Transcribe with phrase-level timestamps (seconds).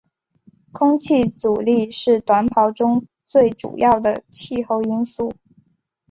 [0.71, 5.31] 空气阻力是短跑中最主要的气候因素。